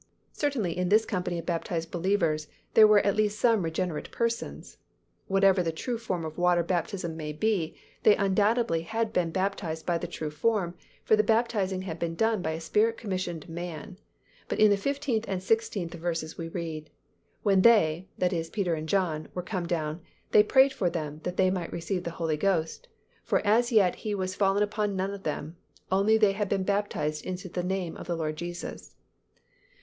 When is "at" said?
3.05-3.15